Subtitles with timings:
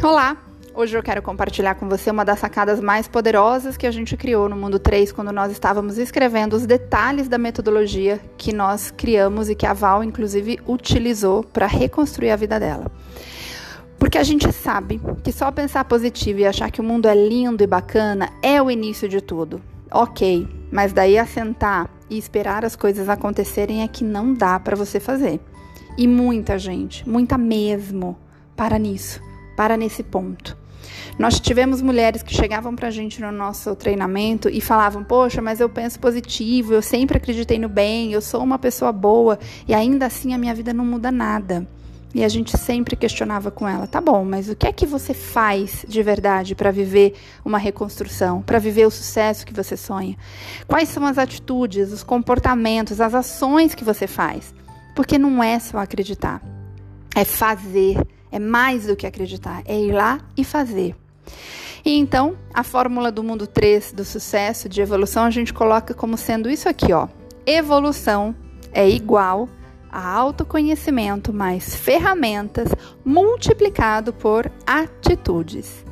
[0.00, 0.36] Olá!
[0.74, 4.48] Hoje eu quero compartilhar com você uma das sacadas mais poderosas que a gente criou
[4.48, 9.56] no Mundo 3 quando nós estávamos escrevendo os detalhes da metodologia que nós criamos e
[9.56, 12.92] que a Val, inclusive, utilizou para reconstruir a vida dela.
[13.98, 17.64] Porque a gente sabe que só pensar positivo e achar que o mundo é lindo
[17.64, 19.60] e bacana é o início de tudo.
[19.90, 25.00] Ok, mas daí assentar e esperar as coisas acontecerem é que não dá para você
[25.00, 25.40] fazer.
[25.96, 28.16] E muita gente, muita mesmo,
[28.54, 29.26] para nisso
[29.58, 30.56] para nesse ponto.
[31.18, 35.58] Nós tivemos mulheres que chegavam para a gente no nosso treinamento e falavam: Poxa, mas
[35.58, 39.36] eu penso positivo, eu sempre acreditei no bem, eu sou uma pessoa boa
[39.66, 41.66] e ainda assim a minha vida não muda nada.
[42.14, 45.12] E a gente sempre questionava com ela: Tá bom, mas o que é que você
[45.12, 47.14] faz de verdade para viver
[47.44, 50.16] uma reconstrução, para viver o sucesso que você sonha?
[50.68, 54.54] Quais são as atitudes, os comportamentos, as ações que você faz?
[54.94, 56.40] Porque não é só acreditar,
[57.12, 57.98] é fazer
[58.30, 60.94] é mais do que acreditar, é ir lá e fazer.
[61.84, 66.16] E então, a fórmula do mundo 3 do sucesso de evolução a gente coloca como
[66.16, 67.08] sendo isso aqui, ó.
[67.46, 68.34] Evolução
[68.72, 69.48] é igual
[69.90, 72.68] a autoconhecimento mais ferramentas
[73.04, 75.84] multiplicado por atitudes.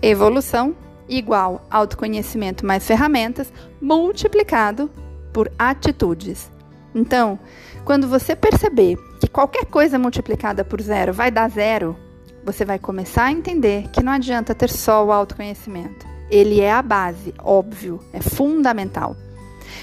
[0.00, 0.74] Evolução
[1.08, 4.90] igual autoconhecimento mais ferramentas multiplicado
[5.32, 6.50] por atitudes.
[6.94, 7.38] Então,
[7.84, 11.96] quando você perceber que qualquer coisa multiplicada por zero vai dar zero,
[12.44, 16.06] você vai começar a entender que não adianta ter só o autoconhecimento.
[16.30, 19.16] Ele é a base, óbvio, é fundamental.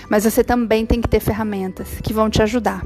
[0.09, 2.85] Mas você também tem que ter ferramentas que vão te ajudar.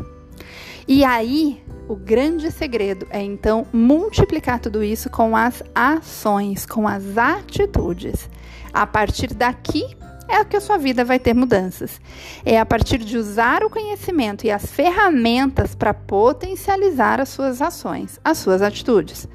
[0.87, 7.17] E aí, o grande segredo é então multiplicar tudo isso com as ações, com as
[7.17, 8.29] atitudes.
[8.73, 9.95] A partir daqui,
[10.27, 11.99] é que a sua vida vai ter mudanças.
[12.45, 18.19] É a partir de usar o conhecimento e as ferramentas para potencializar as suas ações,
[18.23, 19.27] as suas atitudes.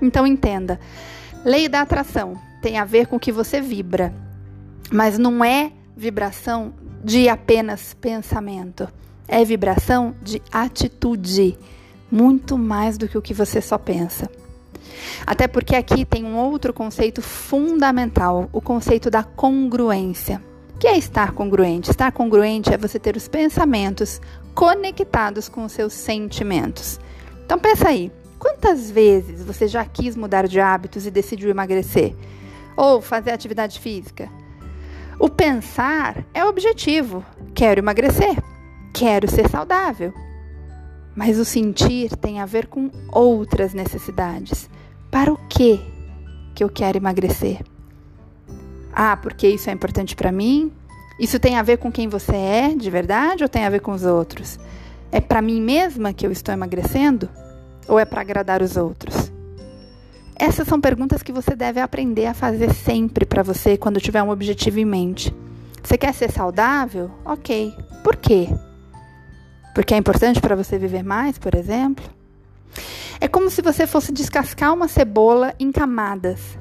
[0.00, 0.78] Então entenda,
[1.44, 4.14] lei da atração tem a ver com o que você vibra,
[4.90, 8.88] mas não é vibração de apenas pensamento.
[9.28, 11.58] É vibração de atitude,
[12.10, 14.30] muito mais do que o que você só pensa.
[15.26, 20.42] Até porque aqui tem um outro conceito fundamental, o conceito da congruência.
[20.74, 21.90] O que é estar congruente?
[21.90, 24.20] Estar congruente é você ter os pensamentos
[24.54, 27.00] conectados com os seus sentimentos.
[27.44, 32.14] Então pensa aí, quantas vezes você já quis mudar de hábitos e decidiu emagrecer?
[32.76, 34.28] Ou fazer atividade física?
[35.18, 37.24] O pensar é o objetivo.
[37.54, 38.36] Quero emagrecer.
[38.92, 40.12] Quero ser saudável.
[41.14, 44.68] Mas o sentir tem a ver com outras necessidades.
[45.10, 45.80] Para o que
[46.54, 47.60] que eu quero emagrecer?
[48.92, 50.72] Ah, porque isso é importante para mim?
[51.20, 53.92] Isso tem a ver com quem você é de verdade ou tem a ver com
[53.92, 54.58] os outros?
[55.12, 57.28] É para mim mesma que eu estou emagrecendo
[57.86, 59.30] ou é para agradar os outros?
[60.38, 64.30] Essas são perguntas que você deve aprender a fazer sempre para você quando tiver um
[64.30, 65.34] objetivo em mente.
[65.82, 67.10] Você quer ser saudável?
[67.24, 67.72] Ok.
[68.02, 68.48] Por quê?
[69.74, 72.04] Porque é importante para você viver mais, por exemplo?
[73.20, 76.58] É como se você fosse descascar uma cebola em camadas.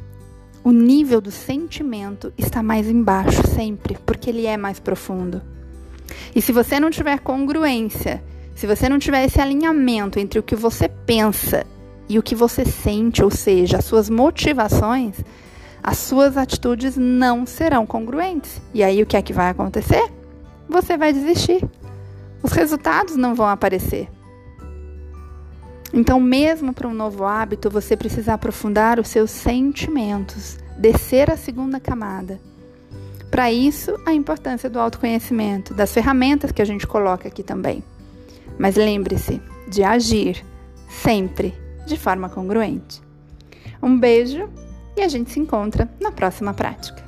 [0.63, 5.41] O nível do sentimento está mais embaixo sempre, porque ele é mais profundo.
[6.35, 8.23] E se você não tiver congruência,
[8.55, 11.65] se você não tiver esse alinhamento entre o que você pensa
[12.07, 15.17] e o que você sente, ou seja, as suas motivações,
[15.83, 18.61] as suas atitudes não serão congruentes.
[18.73, 20.09] E aí o que é que vai acontecer?
[20.67, 21.63] Você vai desistir.
[22.41, 24.09] Os resultados não vão aparecer.
[25.95, 31.79] Então, mesmo para um novo hábito, você precisa aprofundar os seus sentimentos, descer a segunda
[31.79, 32.37] camada.
[33.31, 37.81] Para isso, a importância do autoconhecimento, das ferramentas que a gente coloca aqui também.
[38.59, 40.45] Mas lembre-se de agir
[40.89, 41.55] sempre
[41.85, 43.01] de forma congruente.
[43.81, 44.49] Um beijo
[44.97, 47.04] e a gente se encontra na próxima prática.